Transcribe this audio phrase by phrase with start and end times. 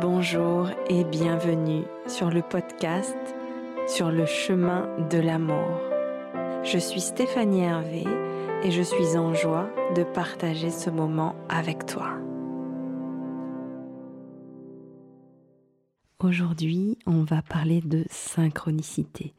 [0.00, 3.16] Bonjour et bienvenue sur le podcast
[3.88, 5.80] Sur le chemin de l'amour.
[6.62, 8.04] Je suis Stéphanie Hervé
[8.62, 12.16] et je suis en joie de partager ce moment avec toi.
[16.22, 19.34] Aujourd'hui, on va parler de synchronicité,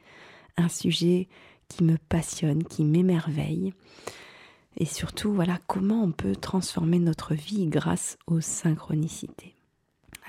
[0.58, 1.30] un sujet
[1.70, 3.74] qui me passionne, qui m'émerveille
[4.76, 9.56] et surtout voilà comment on peut transformer notre vie grâce aux synchronicités.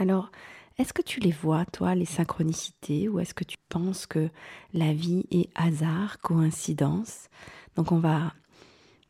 [0.01, 0.31] Alors,
[0.79, 4.31] est-ce que tu les vois, toi, les synchronicités, ou est-ce que tu penses que
[4.73, 7.29] la vie est hasard, coïncidence?
[7.77, 8.33] Donc on va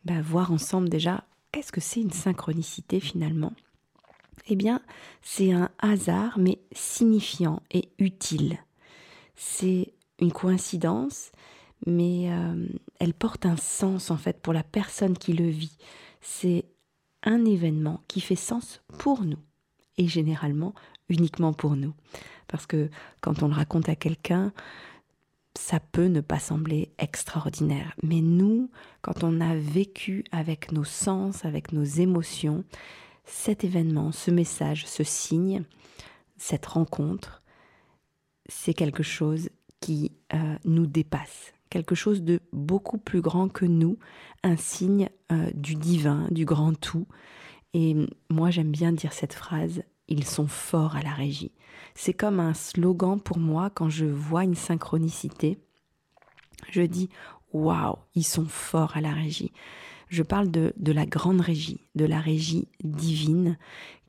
[0.03, 1.23] bah, voir ensemble déjà
[1.53, 3.53] qu'est-ce que c'est une synchronicité finalement?
[4.47, 4.81] Eh bien,
[5.21, 8.57] c'est un hasard, mais signifiant et utile.
[9.37, 11.31] C'est une coïncidence,
[11.85, 12.67] mais euh,
[12.99, 15.77] elle porte un sens en fait pour la personne qui le vit.
[16.19, 16.65] C'est
[17.23, 19.39] un événement qui fait sens pour nous
[19.97, 20.73] et généralement
[21.09, 21.93] uniquement pour nous.
[22.47, 22.89] Parce que
[23.21, 24.53] quand on le raconte à quelqu'un,
[25.57, 27.93] ça peut ne pas sembler extraordinaire.
[28.03, 28.69] Mais nous,
[29.01, 32.63] quand on a vécu avec nos sens, avec nos émotions,
[33.25, 35.63] cet événement, ce message, ce signe,
[36.37, 37.41] cette rencontre,
[38.47, 43.97] c'est quelque chose qui euh, nous dépasse, quelque chose de beaucoup plus grand que nous,
[44.43, 47.07] un signe euh, du divin, du grand tout.
[47.73, 47.95] Et
[48.29, 51.53] moi j'aime bien dire cette phrase, ils sont forts à la régie.
[51.95, 55.57] C'est comme un slogan pour moi quand je vois une synchronicité.
[56.69, 57.09] Je dis
[57.53, 59.51] waouh, ils sont forts à la régie.
[60.09, 63.57] Je parle de, de la grande régie, de la régie divine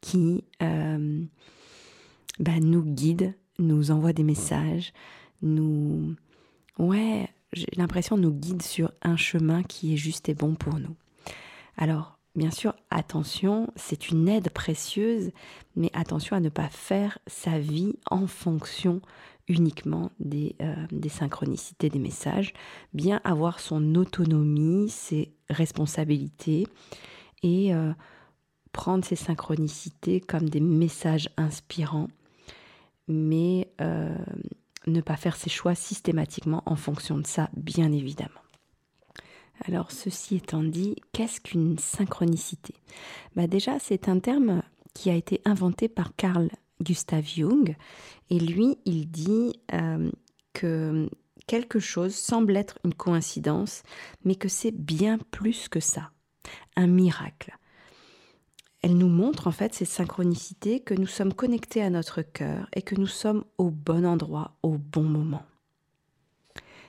[0.01, 1.25] qui euh,
[2.41, 4.93] bah, nous guide, nous envoie des messages,
[5.43, 6.17] nous
[6.79, 10.97] ouais, j'ai l'impression nous guide sur un chemin qui est juste et bon pour nous.
[11.77, 15.33] Alors Bien sûr, attention, c'est une aide précieuse,
[15.77, 19.03] mais attention à ne pas faire sa vie en fonction
[19.49, 22.55] uniquement des, euh, synchronicités des messages,
[22.95, 26.67] bien avoir son autonomie, ses responsabilités
[27.43, 27.93] et euh,
[28.73, 32.09] prendre ces synchronicités comme des messages inspirants,
[33.09, 34.17] mais euh,
[34.87, 38.42] ne pas faire ses choix systématiquement en fonction de ça, bien évidemment.
[39.65, 42.75] Alors ceci étant dit, qu'est-ce qu'une synchronicité?
[43.37, 44.63] Bah Déjà, c'est un terme
[44.95, 46.51] qui a été inventé par Carl
[46.81, 47.77] Gustav Jung
[48.31, 50.11] et lui, il dit euh,
[50.53, 51.09] que
[51.47, 53.83] quelque chose semble être une coïncidence,
[54.25, 56.11] mais que c'est bien plus que ça,
[56.77, 57.57] un miracle.
[58.83, 62.83] Elle nous montre en fait ces synchronicités que nous sommes connectés à notre cœur et
[62.83, 65.45] que nous sommes au bon endroit au bon moment.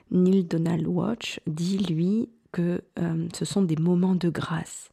[0.09, 4.89] Neil Donald Watch dit lui que euh, ce sont des moments de grâce.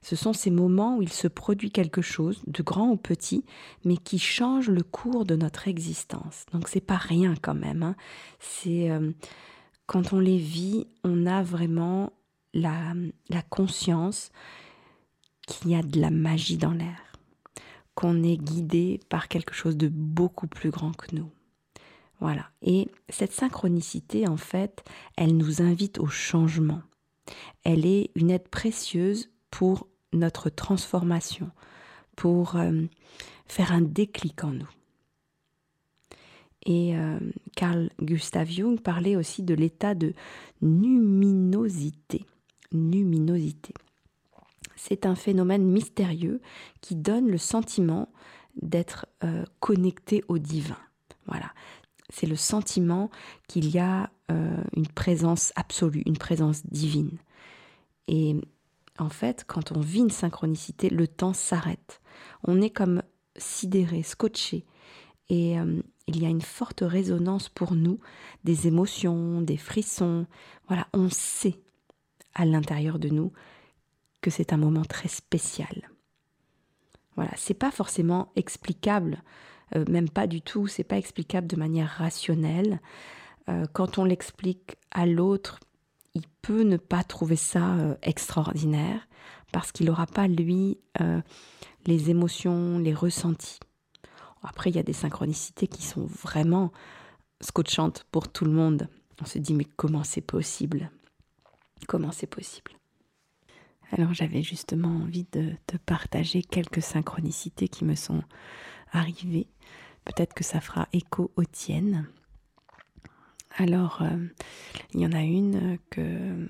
[0.00, 3.44] Ce sont ces moments où il se produit quelque chose, de grand ou petit,
[3.84, 6.46] mais qui change le cours de notre existence.
[6.52, 7.82] Donc c'est pas rien quand même.
[7.82, 7.94] Hein.
[8.40, 9.12] C'est euh,
[9.86, 12.12] quand on les vit, on a vraiment
[12.54, 12.94] la,
[13.28, 14.30] la conscience
[15.46, 17.12] qu'il y a de la magie dans l'air,
[17.94, 21.30] qu'on est guidé par quelque chose de beaucoup plus grand que nous.
[22.20, 22.50] Voilà.
[22.62, 24.84] Et cette synchronicité, en fait,
[25.16, 26.82] elle nous invite au changement.
[27.64, 31.50] Elle est une aide précieuse pour notre transformation,
[32.16, 32.82] pour euh,
[33.46, 34.68] faire un déclic en nous.
[36.64, 37.18] Et euh,
[37.56, 40.14] Carl Gustav Jung parlait aussi de l'état de
[40.60, 42.24] numinosité.
[42.72, 43.74] Numinosité.
[44.76, 46.40] C'est un phénomène mystérieux
[46.80, 48.08] qui donne le sentiment
[48.60, 50.78] d'être euh, connecté au divin.
[51.26, 51.52] Voilà.
[52.12, 53.10] C'est le sentiment
[53.48, 57.16] qu'il y a euh, une présence absolue, une présence divine.
[58.06, 58.36] Et
[58.98, 62.02] en fait, quand on vit une synchronicité, le temps s'arrête.
[62.44, 63.02] On est comme
[63.36, 64.66] sidéré, scotché.
[65.30, 67.98] Et euh, il y a une forte résonance pour nous
[68.44, 70.26] des émotions, des frissons.
[70.68, 71.60] Voilà, on sait
[72.34, 73.32] à l'intérieur de nous
[74.20, 75.88] que c'est un moment très spécial.
[77.16, 79.22] Voilà, c'est pas forcément explicable,
[79.76, 82.80] euh, même pas du tout, c'est pas explicable de manière rationnelle.
[83.48, 85.58] Euh, quand on l'explique à l'autre,
[86.14, 89.08] il peut ne pas trouver ça euh, extraordinaire
[89.52, 90.78] parce qu'il n'aura pas, lui,
[91.84, 93.60] les émotions, les ressentis.
[94.42, 96.72] Après, il y a des synchronicités qui sont vraiment
[97.42, 98.88] scotchantes pour tout le monde.
[99.20, 100.90] On se dit, mais comment c'est possible?
[101.86, 102.72] Comment c'est possible?
[103.90, 108.22] Alors j'avais justement envie de te partager quelques synchronicités qui me sont
[108.92, 109.48] arrivées.
[110.04, 112.06] Peut-être que ça fera écho aux tiennes.
[113.56, 114.26] Alors, euh,
[114.94, 116.48] il y en a une que,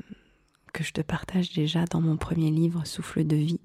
[0.81, 3.61] je te partage déjà dans mon premier livre, Souffle de vie.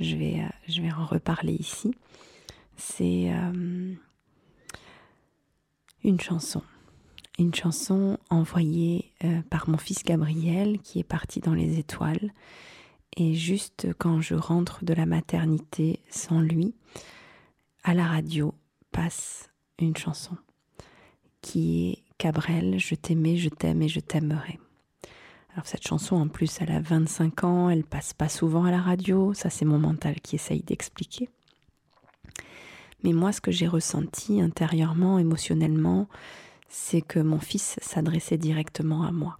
[0.00, 1.94] Je vais, euh, je vais en reparler ici.
[2.76, 3.94] c'est euh,
[6.02, 6.62] une chanson.
[7.38, 9.12] Une chanson envoyée
[9.50, 12.32] par mon fils Gabriel qui est parti dans les étoiles.
[13.16, 16.74] Et juste quand je rentre de la maternité sans lui,
[17.84, 18.54] à la radio
[18.90, 20.36] passe une chanson
[21.42, 24.58] qui est Cabrel, je t'aimais, je t'aime et je t'aimerai.
[25.52, 28.80] Alors cette chanson en plus elle a 25 ans, elle passe pas souvent à la
[28.80, 31.28] radio, ça c'est mon mental qui essaye d'expliquer.
[33.02, 36.08] Mais moi ce que j'ai ressenti intérieurement, émotionnellement,
[36.68, 39.38] c'est que mon fils s'adressait directement à moi.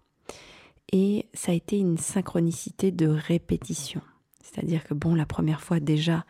[0.93, 4.02] Et ça a été une synchronicité de répétition.
[4.43, 6.26] C'est-à-dire que bon, la première fois déjà,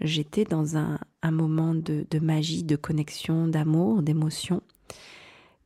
[0.00, 0.98] j'étais dans un,
[1.30, 4.62] moment de, magie, de connexion, d'amour, d'émotion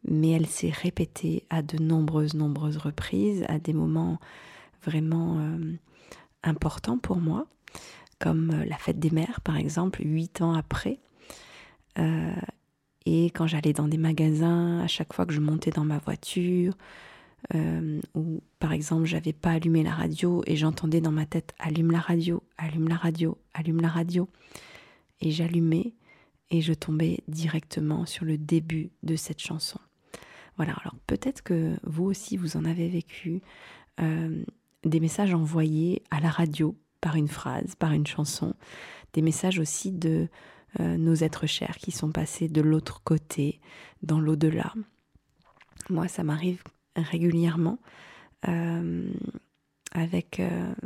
[0.04, 4.18] mais elle s'est répétée à de nombreuses, nombreuses reprises, à des moments
[4.84, 5.76] vraiment euh,
[6.42, 7.46] importants pour moi,
[8.18, 10.98] comme euh, la fête des mères, par exemple, huit ans après.
[11.98, 12.34] Euh,
[13.06, 16.74] et quand j'allais dans des magasins, à chaque fois que je montais dans ma voiture,
[18.14, 22.00] ou par exemple j'avais pas allumé la radio et j'entendais dans ma tête allume la
[22.00, 24.28] radio, allume la radio, allume la radio,
[25.20, 25.92] et j'allumais
[26.50, 29.80] et je tombais directement sur le début de cette chanson.
[30.56, 33.40] Voilà, alors peut-être que vous aussi, vous en avez vécu
[34.00, 34.44] euh,
[34.84, 38.54] des messages envoyés à la radio par une phrase, par une chanson,
[39.14, 40.28] des messages aussi de
[40.80, 43.60] euh, nos êtres chers qui sont passés de l'autre côté,
[44.02, 44.74] dans l'au-delà.
[45.88, 46.62] Moi, ça m'arrive
[46.96, 47.78] régulièrement
[48.48, 49.12] euh,
[49.92, 50.40] avec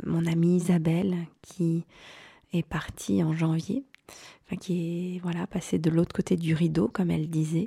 [0.05, 1.85] mon amie Isabelle qui
[2.53, 3.85] est partie en janvier,
[4.45, 7.65] enfin, qui est voilà passée de l'autre côté du rideau, comme elle disait.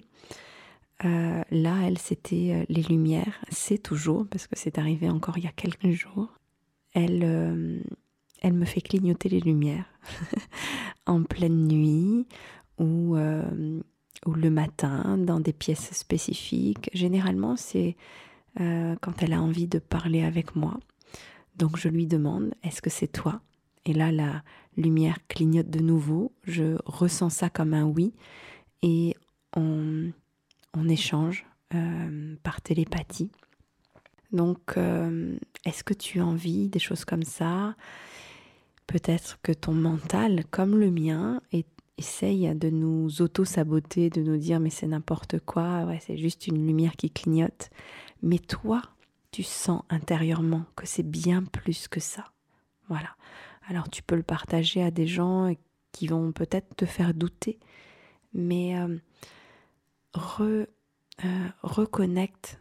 [1.04, 3.42] Euh, là, elle, c'était euh, les lumières.
[3.50, 6.28] C'est toujours, parce que c'est arrivé encore il y a quelques jours.
[6.92, 7.81] Elle, euh,
[8.42, 9.87] elle me fait clignoter les lumières
[11.06, 12.26] en pleine nuit
[12.78, 16.90] ou, ou le matin dans des pièces spécifiques.
[16.94, 17.96] Généralement, c'est
[18.56, 20.79] quand elle a envie de parler avec moi.
[21.56, 23.41] Donc, je lui demande Est-ce que c'est toi?
[23.85, 24.43] Et là, la
[24.76, 26.32] lumière clignote de nouveau.
[26.44, 28.12] Je ressens ça comme un oui.
[28.82, 29.14] Et
[29.56, 30.11] on
[30.75, 33.31] on échange euh, par télépathie.
[34.32, 37.75] Donc, euh, est-ce que tu as envie des choses comme ça?
[38.87, 41.41] Peut-être que ton mental, comme le mien,
[41.99, 46.67] essaye de nous auto-saboter, de nous dire mais c'est n'importe quoi, ouais, c'est juste une
[46.67, 47.70] lumière qui clignote.
[48.22, 48.82] Mais toi,
[49.31, 52.32] tu sens intérieurement que c'est bien plus que ça.
[52.88, 53.17] Voilà.
[53.69, 55.55] Alors tu peux le partager à des gens
[55.93, 57.58] qui vont peut-être te faire douter,
[58.32, 58.96] mais euh,
[60.40, 62.61] euh, reconnecte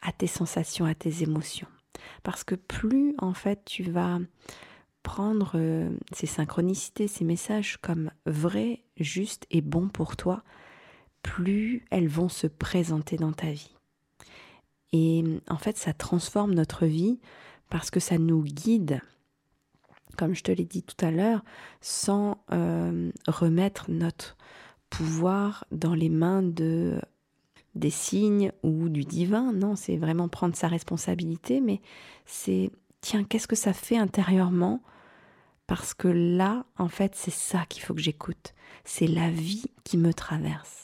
[0.00, 1.68] à tes sensations, à tes émotions.
[2.22, 4.18] Parce que plus en fait tu vas
[5.02, 10.42] prendre euh, ces synchronicités, ces messages comme vrais, justes et bons pour toi,
[11.22, 13.77] plus elles vont se présenter dans ta vie.
[14.92, 17.18] Et en fait, ça transforme notre vie
[17.70, 19.00] parce que ça nous guide,
[20.16, 21.44] comme je te l'ai dit tout à l'heure,
[21.80, 24.36] sans euh, remettre notre
[24.90, 27.00] pouvoir dans les mains de
[27.74, 31.80] des signes ou du divin, non, c'est vraiment prendre sa responsabilité, mais
[32.26, 34.82] c'est tiens, qu'est-ce que ça fait intérieurement?
[35.66, 38.54] Parce que là, en fait, c'est ça qu'il faut que j'écoute.
[38.84, 40.77] C'est la vie qui me traverse.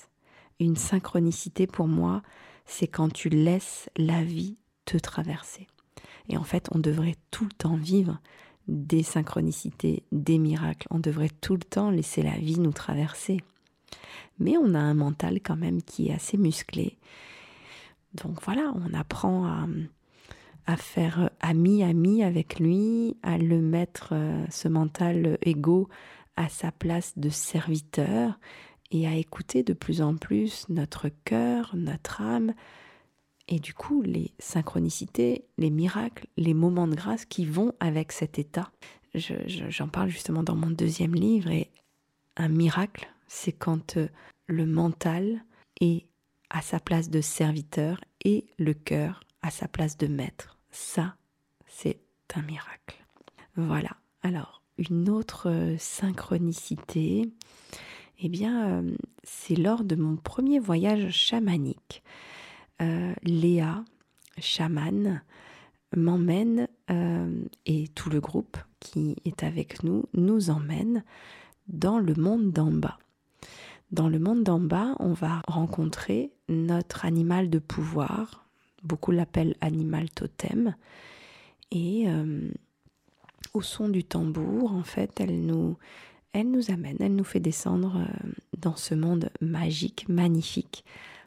[0.61, 2.23] Une synchronicité pour moi,
[2.67, 5.67] c'est quand tu laisses la vie te traverser.
[6.29, 8.21] Et en fait, on devrait tout le temps vivre
[8.69, 10.87] des synchronicités, des miracles.
[10.91, 13.41] On devrait tout le temps laisser la vie nous traverser
[14.39, 16.99] mais on a un mental quand même qui est assez musclé.
[18.15, 19.47] Donc voilà, on apprend
[20.67, 25.89] à, faire ami-ami avec lui, à le mettre, euh, ce mental égo,
[26.37, 28.39] à sa place de serviteur
[28.91, 32.55] et à écouter de plus en plus notre cœur, notre âme,
[33.49, 38.39] et du coup les synchronicités, les miracles, les moments de grâce qui vont avec cet
[38.39, 38.71] état.
[39.15, 41.71] J'en parle justement dans mon deuxième livre, et
[42.37, 44.09] un miracle, c'est quand euh,
[44.47, 45.45] le mental
[45.81, 46.07] est
[46.51, 50.59] à sa place de serviteur et le cœur à sa place de maître.
[50.71, 51.17] Ça,
[51.67, 52.01] c'est
[52.35, 53.05] un miracle.
[53.57, 53.97] Voilà.
[54.23, 57.31] Alors, une autre euh, synchronicité,
[58.19, 58.91] eh bien, euh,
[59.23, 62.03] c'est lors de mon premier voyage chamanique.
[63.23, 63.83] Léa,
[64.39, 65.23] chamane,
[65.97, 66.69] m'emmène
[67.65, 71.03] et tout le groupe qui est avec nous nous emmène
[71.69, 72.99] dans le monde d'en bas.
[73.91, 78.45] Dans le monde d'en bas, on va rencontrer notre animal de pouvoir.
[78.83, 80.75] Beaucoup l'appellent animal totem.
[81.71, 82.51] Et euh,
[83.53, 85.77] au son du tambour, en fait, elle nous,
[86.35, 90.85] elle nous amène, elle nous fait descendre euh, dans ce monde magique, magnifique.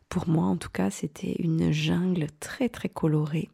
[0.09, 3.49] Pour moi, en tout cas, c'était une jungle très très colorée.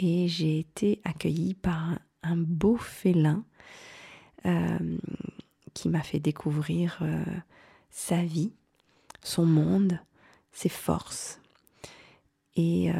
[0.00, 3.44] Et j'ai été accueillie par un, beau félin
[4.46, 4.98] euh,
[5.74, 7.24] qui m'a fait découvrir euh,
[7.90, 8.52] sa vie,
[9.22, 10.00] son monde,
[10.50, 11.40] ses forces.
[12.56, 12.92] Et,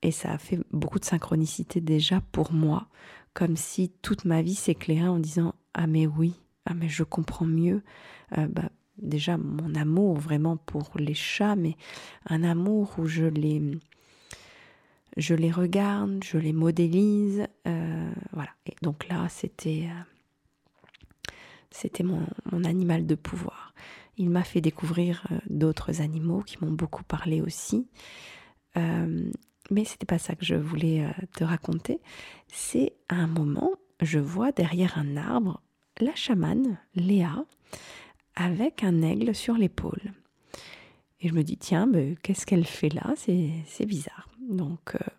[0.00, 2.88] et ça a fait beaucoup de synchronicité déjà pour moi,
[3.34, 7.46] comme si toute ma vie s'éclairait en disant Ah, mais oui, ah, mais je comprends
[7.46, 7.82] mieux.
[8.38, 11.76] Euh, bah, déjà, mon amour vraiment pour les chats, mais
[12.26, 13.62] un amour où je les,
[15.16, 17.46] je les regarde, je les modélise.
[17.66, 18.50] Euh, voilà.
[18.66, 19.88] Et donc là, c'était.
[19.90, 21.32] Euh,
[21.72, 23.74] c'était mon, mon, animal de pouvoir.
[24.16, 27.86] Il m'a fait découvrir d'autres animaux qui m'ont beaucoup parlé aussi.
[29.70, 32.00] Mais c'était pas ça que je voulais euh, te raconter.
[32.48, 35.62] C'est à un moment, je vois derrière un arbre
[36.00, 37.44] la chamane, Léa,
[38.34, 40.12] avec un aigle sur l'épaule.
[41.20, 43.14] Et je me dis, tiens, ben, qu'est-ce qu'elle fait là?
[43.16, 44.28] C'est bizarre.
[44.48, 45.10] Donc, euh,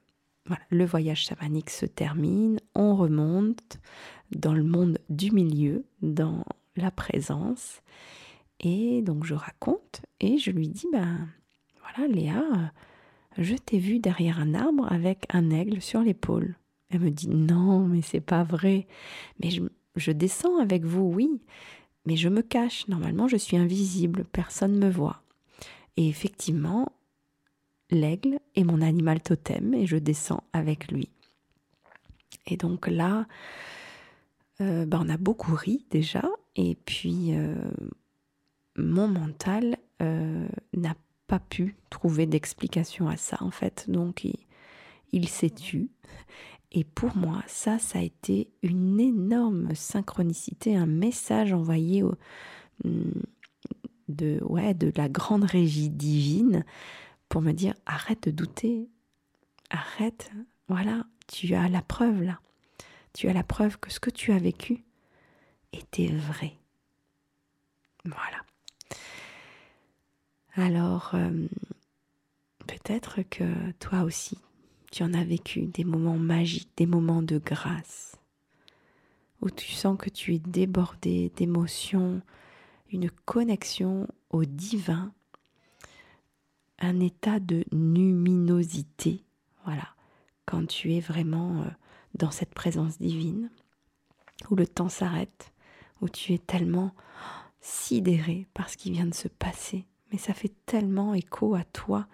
[0.45, 3.79] voilà, le voyage chamanique se termine, on remonte
[4.31, 6.43] dans le monde du milieu, dans
[6.75, 7.81] la présence.
[8.59, 11.27] Et donc, je raconte et je lui dis, ben
[11.81, 12.71] voilà, Léa,
[13.37, 16.55] je t'ai vu derrière un arbre avec un aigle sur l'épaule.
[16.89, 18.87] Elle me dit Non, mais c'est pas vrai.
[19.41, 19.61] Mais je,
[20.11, 21.41] descends avec vous, oui,
[22.05, 22.87] mais je me cache.
[22.87, 25.21] Normalement, je suis invisible, personne ne me voit.
[25.97, 26.91] Et effectivement,
[27.89, 31.09] l'aigle est mon animal totem et je descends avec lui.
[32.47, 33.27] Et donc là,
[34.61, 36.23] euh, ben, on a beaucoup ri déjà,
[36.55, 37.55] et puis euh,
[38.75, 40.95] mon mental euh, n'a
[41.27, 43.85] pas pu trouver d'explication à ça en fait.
[43.89, 44.27] Donc
[45.11, 45.89] il, s'est tu.
[46.71, 52.03] Et pour moi, ça, ça a été une énorme synchronicité, un message envoyé
[54.07, 56.63] de, ouais, de la grande régie divine
[57.27, 58.89] pour me dire arrête de douter,
[59.69, 60.31] arrête,
[60.67, 62.39] voilà, tu as la preuve là.
[63.13, 64.85] Tu as la preuve que ce que tu as vécu
[65.73, 66.53] était vrai.
[68.05, 68.43] Voilà.
[70.55, 71.47] Alors, euh,
[72.67, 74.37] peut-être que toi aussi,
[74.91, 78.17] tu en as vécu des moments magiques, des moments de grâce,
[79.41, 82.21] où tu sens que tu es débordé d'émotions,
[82.91, 85.13] une connexion au divin,
[86.79, 89.23] un état de luminosité,
[89.65, 89.87] voilà,
[90.45, 91.69] quand tu es vraiment euh,
[92.15, 93.49] dans cette présence divine,
[94.49, 95.53] où le temps s'arrête,
[96.01, 96.93] où tu es tellement
[97.61, 102.07] sidéré par ce qui vient de se passer, mais ça fait tellement écho à toi.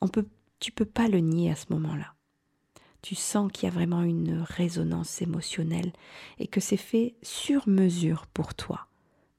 [0.00, 0.26] On peut,
[0.60, 2.14] tu peux pas le nier à ce moment-là.
[3.02, 5.92] Tu sens qu'il y a vraiment une résonance émotionnelle
[6.38, 8.86] et que c'est fait sur mesure pour toi,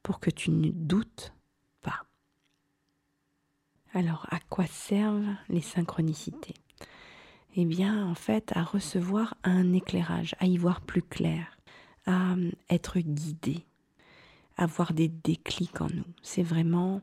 [0.01, 1.33] pour que tu ne doutes
[1.81, 2.05] pas.
[3.93, 6.55] Alors, à quoi servent les synchronicités?
[7.55, 11.57] Eh bien, en fait, à recevoir un éclairage, à y voir plus clair,
[12.07, 12.35] à
[12.69, 13.65] être guidé,
[14.57, 16.05] à avoir des déclics en nous.
[16.23, 17.01] C'est vraiment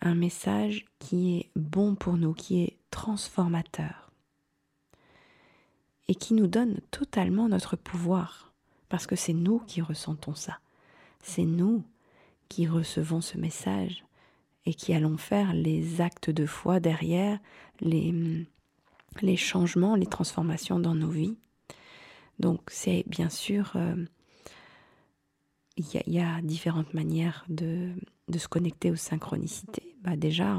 [0.00, 4.10] un message qui est bon pour nous, qui est transformateur
[6.08, 8.52] et qui nous donne totalement notre pouvoir,
[8.88, 10.58] parce que c'est nous qui ressentons ça,
[11.22, 11.82] c'est nous
[12.48, 14.04] qui recevons ce message
[14.66, 17.38] et qui allons faire les actes de foi derrière,
[17.80, 18.46] les,
[19.22, 21.36] les changements, les transformations dans nos vies.
[22.38, 24.04] Donc c'est bien sûr, euh,
[25.76, 27.90] il y, a différentes manières de,
[28.28, 30.56] de se connecter aux synchronicités bah Déjà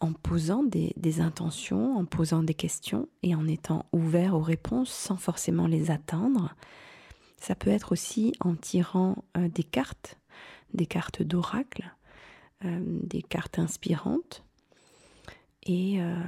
[0.00, 5.16] en, posant des, intentions, en posant des questions et en étant ouvert aux réponses sans
[5.16, 6.54] forcément les atteindre.
[7.38, 10.18] Ça peut être aussi en tirant euh, des cartes,
[10.72, 11.90] des cartes d'oracle,
[12.64, 14.44] euh, des cartes inspirantes,
[15.68, 16.22] euh,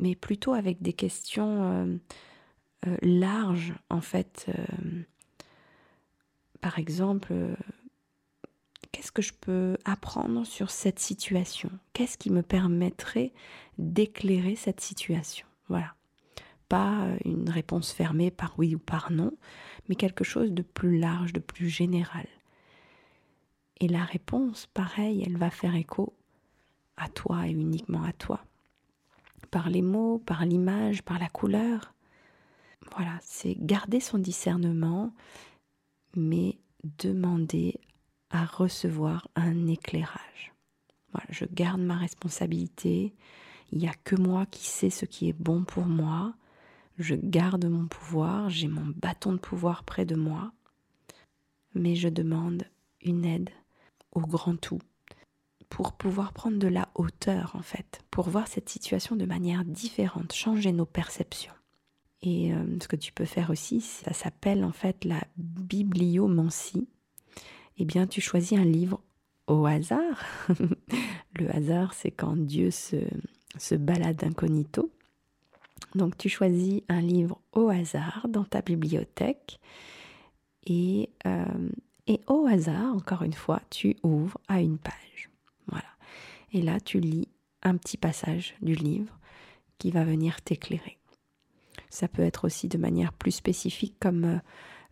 [0.00, 1.98] mais plutôt avec des questions
[3.02, 4.46] larges en fait.
[6.60, 7.56] par exemple,
[9.16, 11.70] que je peux apprendre sur cette situation?
[11.94, 13.32] Qu'est-ce qui me permettrait
[13.78, 15.46] d'éclairer cette situation?
[15.68, 15.94] Voilà.
[16.68, 19.32] Pas euh, une réponse fermée par oui ou par non,
[19.88, 22.26] mais quelque chose de plus large, de plus général.
[23.80, 26.12] Et la réponse, pareil, elle va faire écho
[26.98, 28.44] à toi et uniquement à toi.
[29.50, 31.94] Par les mots, par l'image, par la couleur.
[32.94, 35.14] Voilà, c'est garder son discernement,
[36.14, 36.58] mais
[36.98, 37.80] demander
[38.30, 40.52] à recevoir un éclairage.
[41.12, 43.14] Voilà, je garde ma responsabilité.
[43.72, 46.34] Il n'y a que moi qui sais ce qui est bon pour moi.
[46.98, 48.50] Je garde mon pouvoir.
[48.50, 50.52] J'ai mon bâton de pouvoir près de moi.
[51.74, 52.64] mais je demande
[53.02, 53.50] une aide
[54.12, 54.80] au grand tout
[55.68, 60.32] pour pouvoir prendre de la hauteur en fait, pour voir cette situation de manière différente,
[60.32, 61.52] changer nos perceptions.
[62.22, 66.88] Et euh, ce que tu peux faire aussi, ça s'appelle en fait la bibliomancie.
[67.78, 69.00] Eh bien, tu choisis un livre
[69.46, 70.24] au hasard.
[71.34, 72.96] Le hasard, c'est quand Dieu se,
[73.58, 74.90] se balade incognito.
[75.94, 79.60] Donc, tu choisis un livre au hasard dans ta bibliothèque
[80.66, 81.68] et, euh,
[82.06, 85.30] et au hasard, encore une fois, tu ouvres à une page.
[85.68, 85.88] Voilà.
[86.52, 87.28] Et là, tu lis
[87.62, 89.18] un petit passage du livre
[89.78, 90.98] qui va venir t'éclairer.
[91.90, 94.38] Ça peut être aussi de manière plus spécifique comme euh,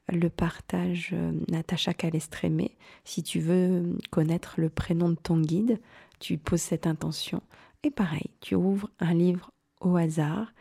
[0.08, 2.76] le partage euh, Natacha Calestrémé.
[3.04, 5.80] Si tu veux connaître le prénom de ton guide,
[6.20, 7.42] tu poses cette intention.
[7.82, 10.52] Et pareil, tu ouvres un livre au hasard.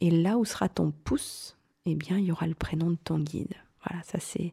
[0.00, 3.18] Et là où sera ton pouce, eh bien, il y aura le prénom de ton
[3.18, 3.54] guide.
[3.84, 4.52] Voilà, ça c'est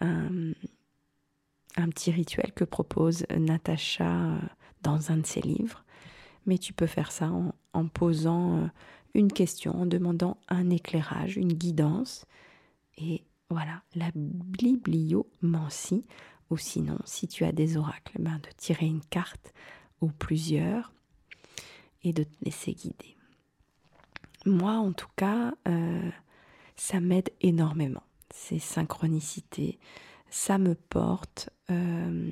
[0.00, 0.52] un,
[1.90, 4.38] petit rituel que propose Natacha euh,
[4.82, 5.84] dans un de ses livres.
[6.46, 7.30] Mais tu peux faire ça
[7.72, 8.66] en, posant euh,
[9.14, 12.26] une question, en demandant un éclairage, une guidance.
[13.00, 16.04] Et voilà, la bibliomancie,
[16.50, 19.52] ou sinon, si tu as des oracles, ben de tirer une carte
[20.00, 20.92] ou plusieurs
[22.02, 23.16] et de te laisser guider.
[24.46, 26.10] Moi, en tout cas, euh,
[26.76, 29.78] ça m'aide énormément, ces synchronicités,
[30.30, 31.50] ça me porte.
[31.70, 32.30] Euh,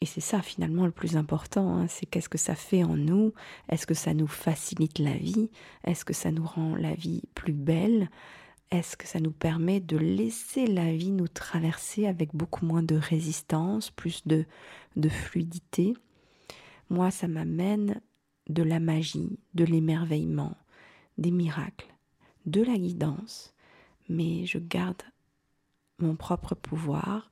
[0.00, 3.32] et c'est ça finalement le plus important, hein, c'est qu'est-ce que ça fait en nous,
[3.70, 5.50] est-ce que ça nous facilite la vie,
[5.84, 8.10] est-ce que ça nous rend la vie plus belle,
[8.70, 12.96] est-ce que ça nous permet de laisser la vie nous traverser avec beaucoup moins de
[12.96, 14.44] résistance, plus de,
[15.08, 15.94] fluidité?
[16.90, 18.00] Moi, ça m'amène
[18.48, 20.56] de la magie, de l'émerveillement,
[21.18, 21.94] des miracles,
[22.44, 23.54] de la guidance,
[24.08, 25.02] mais je garde
[25.98, 27.30] mon propre pouvoir,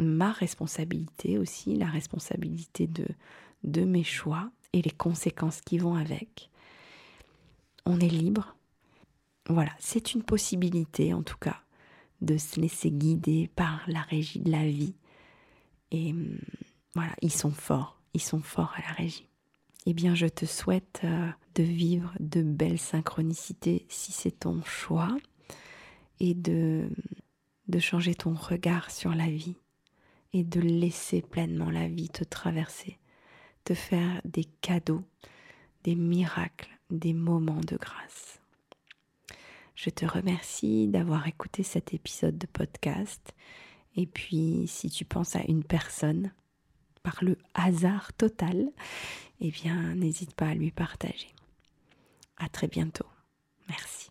[0.00, 3.06] ma responsabilité aussi, la responsabilité de,
[3.64, 6.50] de mes choix et les conséquences qui vont avec.
[7.84, 8.57] On est libre.
[9.48, 11.62] Voilà, c'est une possibilité en tout cas
[12.20, 14.94] de se laisser guider par la régie de la vie.
[15.90, 16.38] Et hum,
[16.94, 19.28] voilà, ils sont forts, ils sont forts à la régie.
[19.86, 25.16] Eh bien, je te souhaite euh, de vivre de belles synchronicités si c'est ton choix
[26.20, 26.90] et de
[27.68, 29.56] de changer ton regard sur la vie
[30.32, 32.98] et de laisser pleinement la vie te traverser,
[33.64, 35.04] te faire des cadeaux,
[35.84, 38.37] des miracles, des moments de grâce.
[39.78, 43.32] Je te remercie d'avoir écouté cet épisode de podcast.
[43.94, 46.32] Et puis, si tu penses à une personne,
[47.04, 48.72] par le hasard total,
[49.40, 51.28] eh bien, n'hésite pas à lui partager.
[52.38, 53.06] À très bientôt.
[53.68, 54.10] Merci.